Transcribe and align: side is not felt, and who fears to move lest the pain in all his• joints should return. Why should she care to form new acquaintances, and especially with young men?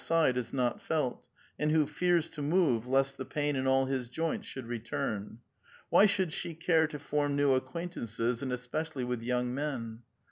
side 0.03 0.35
is 0.35 0.51
not 0.51 0.81
felt, 0.81 1.29
and 1.59 1.69
who 1.69 1.85
fears 1.85 2.27
to 2.31 2.41
move 2.41 2.87
lest 2.87 3.17
the 3.17 3.23
pain 3.25 3.55
in 3.55 3.67
all 3.67 3.85
his• 3.85 4.09
joints 4.11 4.47
should 4.47 4.65
return. 4.65 5.37
Why 5.91 6.07
should 6.07 6.33
she 6.33 6.55
care 6.55 6.87
to 6.87 6.97
form 6.97 7.35
new 7.35 7.53
acquaintances, 7.53 8.41
and 8.41 8.51
especially 8.51 9.03
with 9.03 9.21
young 9.21 9.53
men? 9.53 9.99